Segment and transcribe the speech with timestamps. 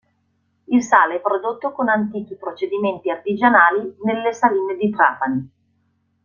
[0.65, 5.51] Il sale è prodotto con antichi procedimenti artigianali nelle saline di Trapani.